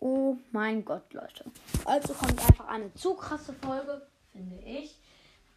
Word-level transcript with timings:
Oh 0.00 0.36
mein 0.52 0.84
Gott, 0.84 1.12
Leute. 1.12 1.44
Also 1.84 2.14
kommt 2.14 2.38
einfach 2.40 2.68
eine 2.68 2.92
zu 2.94 3.14
krasse 3.14 3.52
Folge, 3.52 4.06
finde 4.32 4.62
ich. 4.64 4.96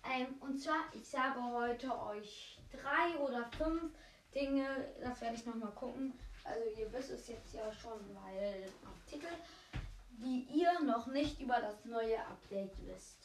Ähm, 0.04 0.28
und 0.40 0.60
zwar, 0.60 0.80
ich 0.94 1.08
sage 1.08 1.40
heute 1.44 1.96
euch 2.08 2.58
drei 2.72 3.20
oder 3.20 3.46
fünf 3.58 3.92
Dinge, 4.34 4.66
das 5.04 5.22
werde 5.22 5.36
ich 5.36 5.46
nochmal 5.46 5.72
gucken. 5.72 6.14
Also 6.44 6.62
ihr 6.80 6.92
wisst 6.92 7.12
es 7.12 7.28
jetzt 7.28 7.54
ja 7.54 7.72
schon, 7.72 8.00
weil 8.16 8.68
Titel, 9.08 9.28
die 10.10 10.48
ihr 10.52 10.80
noch 10.82 11.06
nicht 11.08 11.40
über 11.40 11.60
das 11.60 11.86
neue 11.86 12.20
Update 12.20 12.74
wisst. 12.88 13.18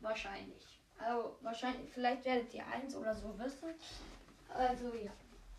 Wahrscheinlich. 0.00 0.80
Also 0.98 1.36
wahrscheinlich, 1.40 1.90
vielleicht 1.90 2.24
werdet 2.26 2.52
ihr 2.52 2.66
eins 2.66 2.94
oder 2.94 3.14
so 3.14 3.38
wissen. 3.38 3.70
Also 4.54 4.92
ja. 5.02 5.12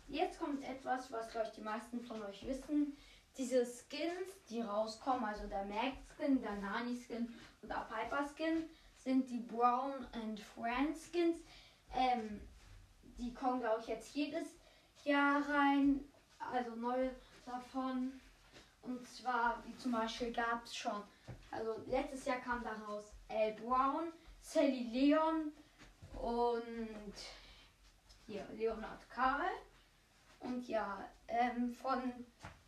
Jetzt 0.08 0.38
kommt 0.38 0.62
etwas, 0.62 1.10
was 1.10 1.28
glaube 1.30 1.48
ich 1.48 1.54
die 1.54 1.62
meisten 1.62 2.00
von 2.00 2.22
euch 2.22 2.46
wissen. 2.46 2.96
Diese 3.36 3.66
Skins, 3.66 4.44
die 4.48 4.60
rauskommen, 4.62 5.24
also 5.24 5.46
der 5.46 5.64
Max 5.64 5.96
Skin, 6.16 6.40
der 6.40 6.56
Nani 6.56 6.96
Skin 6.96 7.28
und 7.62 7.68
der 7.68 7.86
Piper 7.90 8.26
Skin, 8.26 8.64
sind 8.96 9.28
die 9.28 9.40
Brown 9.40 10.06
and 10.12 10.40
Friends 10.40 11.10
Skins. 11.10 11.38
Ähm, 11.94 12.40
die 13.18 13.32
kommen 13.34 13.60
glaube 13.60 13.80
ich 13.82 13.88
jetzt 13.88 14.14
jedes 14.14 14.48
Jahr 15.04 15.46
rein. 15.48 16.00
Also 16.52 16.74
neue 16.76 17.10
davon. 17.44 18.20
Und 18.82 19.06
zwar, 19.08 19.62
wie 19.66 19.76
zum 19.76 19.92
Beispiel 19.92 20.32
gab 20.32 20.64
es 20.64 20.76
schon, 20.76 21.02
also 21.50 21.74
letztes 21.86 22.24
Jahr 22.24 22.38
kam 22.38 22.62
daraus 22.62 23.06
L. 23.28 23.52
Brown, 23.54 24.12
Sally 24.40 24.88
Leon 24.92 25.52
und 26.14 27.14
hier 28.26 28.46
Leonard 28.56 29.10
Karl. 29.10 29.50
Und 30.40 30.68
ja, 30.68 31.04
ähm, 31.26 31.74
von 31.74 32.12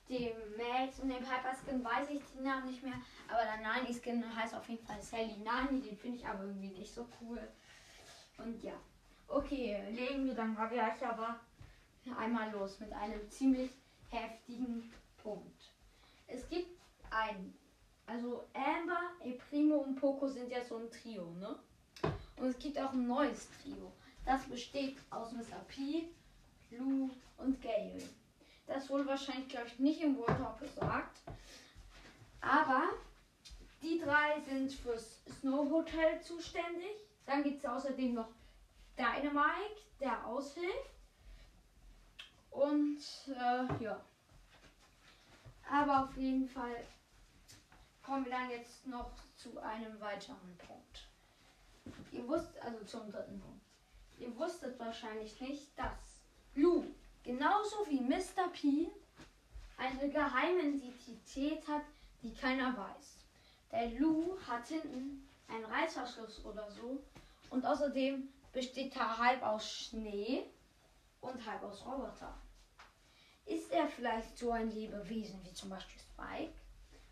dem 0.08 0.34
Max 0.56 1.00
und 1.00 1.08
dem 1.08 1.18
Piper 1.18 1.54
Skin 1.54 1.84
weiß 1.84 2.10
ich 2.10 2.22
den 2.34 2.44
Namen 2.44 2.66
nicht 2.66 2.82
mehr. 2.82 3.00
Aber 3.28 3.42
der 3.42 3.58
Nani 3.58 3.92
Skin 3.92 4.24
heißt 4.34 4.54
auf 4.54 4.68
jeden 4.68 4.84
Fall 4.84 5.00
Sally 5.02 5.36
Nani. 5.44 5.80
Den 5.80 5.96
finde 5.96 6.19
ich 6.19 6.27
aber 6.27 6.44
irgendwie 6.44 6.70
nicht 6.70 6.92
so 6.92 7.06
cool. 7.20 7.41
Und 8.38 8.62
ja. 8.62 8.74
Okay, 9.28 9.78
legen 9.91 10.27
wir 10.27 10.34
dann 10.34 10.55
mal 10.55 10.68
gleich 10.68 11.05
aber 11.06 11.41
einmal 12.16 12.50
los 12.50 12.80
mit 12.80 12.92
einem 12.92 13.28
ziemlich 13.30 13.70
heftigen 14.08 14.91
Punkt. 15.22 15.72
Es 16.27 16.48
gibt 16.48 16.80
ein, 17.11 17.55
also 18.06 18.44
Amber, 18.55 19.11
El 19.20 19.33
Primo 19.34 19.77
und 19.77 19.96
Poco 19.96 20.28
sind 20.28 20.50
ja 20.50 20.64
so 20.64 20.78
ein 20.78 20.90
Trio, 20.90 21.30
ne? 21.33 21.58
Und 22.36 22.46
es 22.46 22.58
gibt 22.58 22.78
auch 22.78 22.92
ein 22.92 23.06
neues 23.06 23.48
Trio. 23.61 23.92
Das 24.24 24.44
besteht 24.44 24.96
aus 25.11 25.33
Mr. 25.33 25.58
P, 25.66 26.08
Lou 26.70 27.11
und 27.38 27.61
Gail. 27.61 28.02
Das 28.69 28.88
wurde 28.91 29.06
wahrscheinlich, 29.06 29.48
glaube 29.48 29.66
ich, 29.66 29.78
nicht 29.78 30.00
im 30.02 30.16
World 30.19 30.38
Talk 30.38 30.61
gesagt. 30.61 31.22
Aber 32.41 32.83
die 33.83 33.98
drei 33.98 34.41
sind 34.47 34.72
fürs 34.72 35.24
Snow 35.41 35.70
Hotel 35.70 36.20
zuständig. 36.20 36.92
Dann 37.27 37.42
gibt 37.42 37.64
es 37.64 37.69
außerdem 37.69 38.14
noch 38.14 38.28
Dynamite, 38.96 39.80
der 40.00 40.24
aushilft. 40.27 40.91
Und 42.50 42.98
äh, 43.28 43.83
ja. 43.83 44.00
Aber 45.70 46.05
auf 46.05 46.16
jeden 46.16 46.48
Fall 46.48 46.84
kommen 48.02 48.24
wir 48.24 48.33
dann 48.33 48.50
jetzt 48.50 48.86
noch 48.86 49.12
zu 49.36 49.58
einem 49.61 49.98
weiteren 50.00 50.58
Punkt. 50.58 51.08
Ihr 52.12 52.27
wusstet, 52.28 52.62
also 52.62 52.84
zum 52.84 53.11
dritten 53.11 53.41
Punkt. 53.41 53.64
Ihr 54.19 54.36
wusstet 54.36 54.78
wahrscheinlich 54.78 55.41
nicht, 55.41 55.78
dass 55.78 56.22
Lou 56.55 56.84
genauso 57.28 57.86
wie 57.90 58.00
Mr. 58.00 58.48
P 58.54 58.90
eine 59.76 60.08
geheime 60.08 60.62
Identität 60.62 61.68
hat, 61.68 61.82
die 62.22 62.32
keiner 62.32 62.74
weiß. 62.74 63.18
Der 63.70 63.90
Lou 64.00 64.38
hat 64.48 64.66
hinten 64.66 65.28
einen 65.46 65.66
Reißverschluss 65.66 66.42
oder 66.46 66.70
so 66.70 66.98
und 67.50 67.66
außerdem 67.66 68.28
besteht 68.54 68.96
er 68.96 69.18
halb 69.18 69.42
aus 69.42 69.70
Schnee 69.70 70.44
und 71.20 71.46
halb 71.46 71.62
aus 71.64 71.84
Roboter. 71.84 72.33
Ist 73.44 73.70
er 73.72 73.86
vielleicht 73.88 74.38
so 74.38 74.52
ein 74.52 74.70
Lebewesen 74.70 75.38
wie 75.44 75.52
zum 75.52 75.68
Beispiel 75.68 76.00
Spike? 76.00 76.55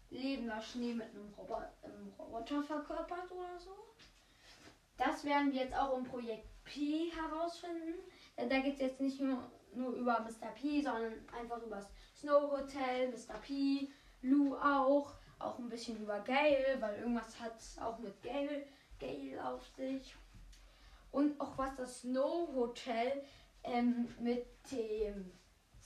Lebender 0.09 0.63
Schnee 0.63 0.95
mit 0.95 1.11
einem, 1.11 1.31
Robo 1.37 1.57
einem 1.83 2.11
Roboter 2.19 2.63
verkörpert 2.63 3.31
oder 3.31 3.61
so? 3.61 3.77
Das 4.99 5.25
werden 5.25 5.53
wir 5.53 5.63
jetzt 5.63 5.75
auch 5.75 5.97
im 5.97 6.05
Projekt 6.05 6.47
P 6.65 7.11
herausfinden. 7.11 7.95
Denn 8.37 8.51
da 8.51 8.59
geht 8.59 8.75
es 8.75 8.81
jetzt 8.81 9.01
nicht 9.01 9.21
nur, 9.21 9.51
nur 9.75 9.93
über 9.93 10.21
Mr. 10.21 10.49
P, 10.55 10.83
sondern 10.83 11.13
einfach 11.39 11.63
über 11.63 11.77
das 11.77 11.91
Snow 12.21 12.51
Hotel, 12.51 13.11
Mr. 13.11 13.39
P, 13.41 13.89
Lou 14.23 14.55
auch. 14.57 15.15
Auch 15.39 15.59
ein 15.59 15.69
bisschen 15.69 16.03
über 16.03 16.21
Gale, 16.21 16.79
weil 16.81 16.99
irgendwas 16.99 17.39
hat 17.39 17.59
auch 17.83 17.99
mit 17.99 18.23
Gale, 18.23 18.67
Gale 18.99 19.45
auf 19.45 19.67
sich. 19.77 20.17
Und 21.13 21.39
auch 21.39 21.59
was 21.59 21.77
das 21.77 22.01
Snow 22.01 22.49
Hotel 22.55 23.23
ähm, 23.63 24.09
mit 24.19 24.47
dem 24.71 25.31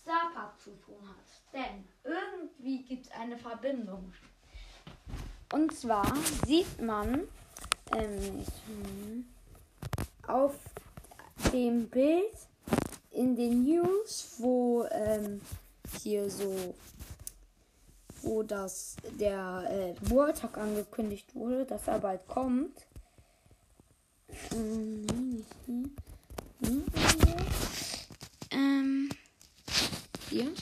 Starpark 0.00 0.60
zu 0.60 0.70
tun 0.80 1.02
hat. 1.08 1.52
Denn 1.52 1.84
irgendwie 2.04 2.84
gibt 2.84 3.06
es 3.06 3.12
eine 3.12 3.36
Verbindung. 3.36 4.12
Und 5.52 5.74
zwar 5.74 6.14
sieht 6.46 6.80
man 6.80 7.26
ähm, 7.96 8.44
auf 10.26 10.54
dem 11.52 11.88
Bild 11.88 12.34
in 13.10 13.34
den 13.36 13.64
News, 13.64 14.36
wo 14.38 14.86
ähm, 14.90 15.40
hier 16.00 16.30
so, 16.30 16.74
wo 18.22 18.42
das 18.42 18.96
der 19.18 19.64
äh, 19.68 20.10
World 20.10 20.42
angekündigt 20.56 21.34
wurde, 21.34 21.64
dass 21.64 21.88
er 21.88 21.98
bald 21.98 22.26
kommt. 22.28 22.86
Ähm, 24.52 25.44
hier 30.30 30.52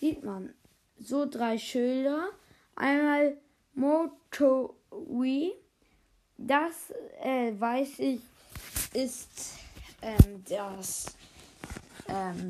sieht 0.00 0.24
man 0.24 0.52
so 0.98 1.26
drei 1.26 1.58
Schilder. 1.58 2.30
Einmal 2.74 3.36
Moto 3.74 4.74
Wii. 4.90 5.52
Das 6.46 6.92
äh, 7.24 7.52
weiß 7.58 7.98
ich 7.98 8.20
ist 8.92 9.54
ähm, 10.00 10.44
das, 10.48 11.06
ähm, 12.08 12.46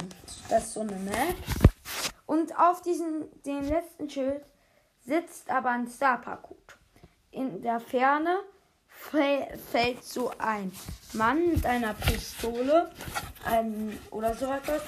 das 0.51 0.75
so 0.75 0.81
eine 0.81 0.97
Map. 0.97 1.37
Und 2.27 2.59
auf 2.59 2.83
diesem, 2.83 3.25
dem 3.47 3.62
letzten 3.62 4.11
Schild 4.11 4.45
sitzt 5.07 5.49
aber 5.49 5.71
ein 5.71 5.89
Star-Parcours. 5.89 6.77
In 7.31 7.62
der 7.62 7.81
Ferne 7.81 8.41
fällt 9.71 10.05
so 10.05 10.31
ein 10.39 10.73
Mann 11.15 11.53
mit 11.53 11.65
einer 11.65 11.95
Pistole 11.95 12.93
ähm, 13.51 13.99
oder 14.11 14.34
so 14.34 14.53
etwas 14.53 14.83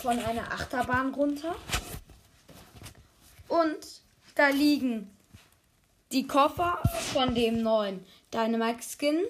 von 0.00 0.18
einer 0.18 0.50
Achterbahn 0.52 1.12
runter. 1.12 1.54
Und 3.48 4.02
da 4.34 4.48
liegen 4.48 5.14
die 6.14 6.28
Koffer 6.28 6.80
von 7.12 7.34
dem 7.34 7.60
neuen 7.60 8.06
Dynamax 8.32 8.96
Skin, 8.96 9.20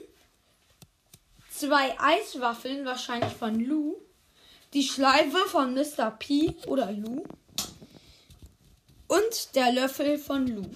zwei 1.51 1.99
Eiswaffeln, 1.99 2.85
wahrscheinlich 2.85 3.33
von 3.33 3.59
Lou, 3.59 3.97
die 4.75 4.83
Schleife 4.83 5.39
von 5.49 5.73
Mr. 5.73 6.11
P 6.11 6.55
oder 6.67 6.93
Lou 6.93 7.25
und 9.09 9.55
der 9.55 9.73
Löffel 9.73 10.19
von 10.19 10.47
Lou. 10.47 10.67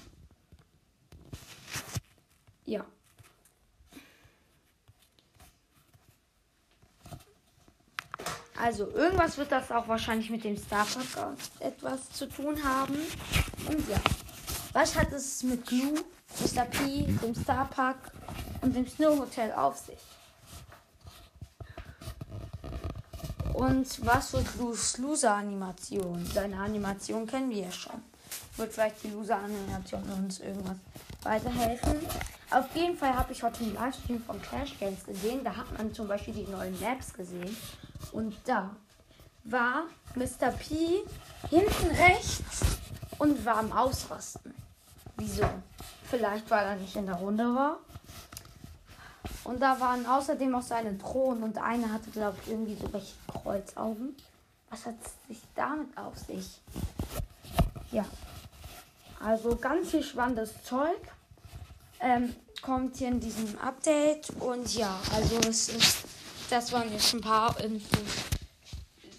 Ja. 2.65 2.87
Also 8.57 8.89
irgendwas 8.89 9.37
wird 9.37 9.53
das 9.53 9.71
auch 9.71 9.87
wahrscheinlich 9.89 10.31
mit 10.31 10.43
dem 10.43 10.57
Starpark 10.57 11.37
etwas 11.61 12.11
zu 12.11 12.27
tun 12.29 12.65
haben. 12.65 12.97
Und 13.69 13.89
ja. 13.89 14.01
Was 14.73 14.95
hat 14.95 15.13
es 15.13 15.43
mit 15.43 15.71
Lou, 15.71 15.95
Mr. 16.41 16.65
P, 16.67 17.05
dem 17.23 17.35
Starpark 17.35 17.97
und 18.61 18.77
dem 18.77 18.87
Snow 18.87 19.19
Hotel 19.19 19.51
auf 19.53 19.79
sich? 19.79 19.99
Und 23.55 24.07
was 24.07 24.33
wird 24.35 24.47
Lou's 24.59 24.99
Loser-Animation? 24.99 26.25
Seine 26.33 26.59
Animation 26.59 27.27
kennen 27.27 27.51
wir 27.51 27.63
ja 27.65 27.73
schon. 27.73 28.01
Wird 28.57 28.73
vielleicht 28.73 29.03
die 29.03 29.09
Loser-Animation 29.09 30.03
uns 30.11 30.41
irgendwas 30.41 30.77
weiterhelfen? 31.23 31.99
Auf 32.51 32.67
jeden 32.75 32.97
Fall 32.97 33.17
habe 33.17 33.33
ich 33.33 33.43
heute 33.43 33.65
einen 33.65 33.75
Livestream 33.75 34.23
von 34.23 34.41
Clash 34.43 34.79
Games 34.79 35.05
gesehen. 35.05 35.43
Da 35.43 35.57
hat 35.57 35.77
man 35.77 35.93
zum 35.93 36.07
Beispiel 36.07 36.35
die 36.35 36.47
neuen 36.47 36.79
Maps 36.79 37.13
gesehen. 37.13 37.57
Und 38.13 38.37
da 38.45 38.77
war 39.45 39.85
Mr. 40.15 40.53
P 40.53 41.03
hinten 41.51 41.87
rechts 41.97 42.61
und 43.19 43.45
war 43.45 43.57
am 43.57 43.73
Ausrasten. 43.73 44.55
Wieso? 45.19 45.45
Vielleicht, 46.05 46.49
weil 46.51 46.65
er 46.65 46.77
nicht 46.77 46.97
in 46.97 47.07
der 47.07 47.17
Runde 47.17 47.45
war. 47.45 47.79
Und 49.45 49.61
da 49.61 49.79
waren 49.81 50.07
außerdem 50.07 50.55
auch 50.55 50.63
seine 50.63 50.95
Drohnen 50.95 51.43
und 51.43 51.59
eine 51.59 51.93
hatte, 51.93 52.11
glaube 52.11 52.37
ich, 52.43 52.51
irgendwie 52.51 52.77
so 52.77 52.93
welche 52.93 53.15
Kreuzaugen. 53.27 54.17
Was 54.71 54.87
hat 54.87 54.95
sich 55.27 55.39
damit 55.55 55.97
auf 55.97 56.17
sich? 56.19 56.61
Ja. 57.91 58.05
Also 59.21 59.57
ganz 59.57 59.91
viel 59.91 60.03
spannendes 60.03 60.63
Zeug 60.63 61.01
ähm, 62.01 62.35
kommt 62.63 62.97
hier 62.97 63.09
in 63.09 63.21
diesem 63.21 63.59
Update. 63.59 64.31
Und 64.41 64.75
ja, 64.75 65.01
also 65.15 65.39
es 65.49 65.69
ist, 65.71 66.05
das 66.51 66.73
waren 66.73 66.93
jetzt 66.93 67.15
ein 67.15 67.21
paar 67.21 67.59
Infos 67.61 68.01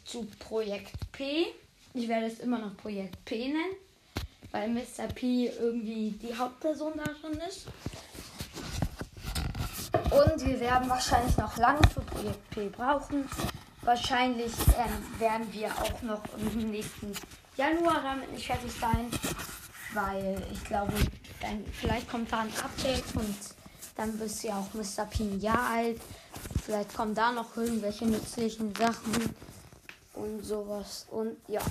zu 0.05 0.25
Projekt 0.39 0.93
P. 1.11 1.47
Ich 1.93 2.07
werde 2.07 2.27
es 2.27 2.39
immer 2.39 2.59
noch 2.59 2.77
Projekt 2.77 3.23
P 3.25 3.47
nennen, 3.47 3.75
weil 4.51 4.69
Mr. 4.69 5.07
P 5.13 5.47
irgendwie 5.47 6.11
die 6.11 6.35
Hauptperson 6.35 6.93
da 6.97 7.11
schon 7.21 7.33
ist. 7.47 7.67
Und 10.11 10.45
wir 10.45 10.59
werden 10.59 10.89
wahrscheinlich 10.89 11.37
noch 11.37 11.57
lange 11.57 11.81
für 11.93 12.01
Projekt 12.01 12.49
P 12.49 12.69
brauchen. 12.69 13.29
Wahrscheinlich 13.81 14.51
ähm, 14.77 15.19
werden 15.19 15.51
wir 15.53 15.67
auch 15.67 16.01
noch 16.01 16.21
im 16.37 16.71
nächsten 16.71 17.13
Januar 17.55 18.01
damit 18.03 18.31
nicht 18.31 18.47
fertig 18.47 18.71
sein, 18.71 19.09
weil 19.93 20.41
ich 20.51 20.63
glaube, 20.63 20.93
dann, 21.41 21.63
vielleicht 21.73 22.09
kommt 22.09 22.31
da 22.31 22.39
ein 22.39 22.53
Update 22.63 23.03
und 23.15 23.35
dann 23.95 24.17
du 24.17 24.47
ja 24.47 24.57
auch 24.57 24.73
Mr. 24.73 25.05
P 25.05 25.23
ein 25.23 25.39
Jahr 25.39 25.69
alt. 25.75 26.01
Vielleicht 26.63 26.95
kommen 26.95 27.13
da 27.13 27.31
noch 27.31 27.55
irgendwelche 27.57 28.05
nützlichen 28.05 28.73
Sachen 28.75 29.35
und 30.13 30.43
sowas. 30.43 31.05
Und 31.09 31.35
ja. 31.47 31.61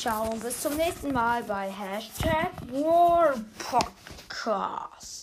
Ciao 0.00 0.30
und 0.30 0.42
bis 0.42 0.62
zum 0.62 0.74
nächsten 0.76 1.12
Mal 1.12 1.42
bei 1.42 1.70
Hashtag 1.70 2.52
War 2.72 3.34
Podcast. 3.58 5.19